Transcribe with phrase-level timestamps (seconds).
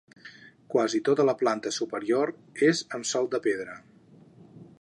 [0.75, 2.33] Quasi tota la planta superior
[2.71, 3.81] és amb sòl de pedra.